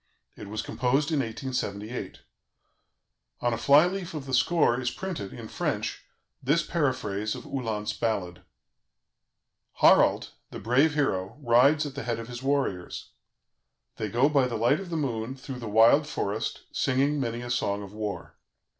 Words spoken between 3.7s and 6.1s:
leaf of the score is printed, in French,